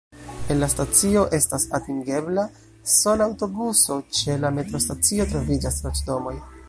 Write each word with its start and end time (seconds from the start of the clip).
El 0.53 0.57
la 0.61 0.67
stacio 0.73 1.25
estas 1.39 1.65
atingebla 1.79 2.45
sola 2.93 3.29
aŭtobuso, 3.33 3.99
ĉe 4.21 4.39
la 4.47 4.55
metrostacio 4.59 5.29
troviĝas 5.35 5.79
loĝdomoj. 5.89 6.35